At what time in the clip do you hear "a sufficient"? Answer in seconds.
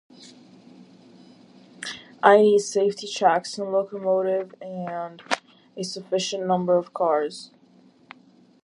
5.77-6.47